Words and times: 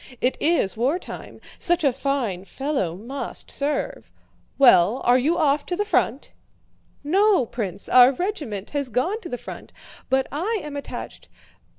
It 0.19 0.35
is 0.39 0.75
wartime. 0.75 1.39
Such 1.59 1.83
a 1.83 1.93
fine 1.93 2.45
fellow 2.45 2.95
must 2.95 3.51
serve. 3.51 4.11
Well, 4.57 4.99
are 5.03 5.19
you 5.19 5.37
off 5.37 5.63
to 5.67 5.75
the 5.75 5.85
front?" 5.85 6.33
"No, 7.03 7.45
Prince, 7.45 7.87
our 7.87 8.11
regiment 8.11 8.71
has 8.71 8.89
gone 8.89 9.21
to 9.21 9.29
the 9.29 9.37
front, 9.37 9.73
but 10.09 10.25
I 10.31 10.59
am 10.63 10.75
attached... 10.75 11.29